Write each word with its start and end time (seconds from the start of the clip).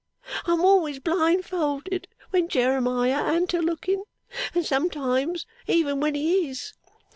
I'm 0.47 0.61
always 0.61 0.97
blind 0.97 1.45
folded 1.45 2.07
when 2.31 2.47
Jeremiah 2.47 3.21
an't 3.35 3.53
a 3.53 3.61
looking, 3.61 4.03
and 4.55 4.65
sometimes 4.65 5.45
even 5.67 5.99
when 5.99 6.15
he 6.15 6.49
is. 6.49 6.73